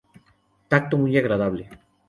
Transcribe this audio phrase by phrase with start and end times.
[0.67, 1.69] Tacto muy agradable.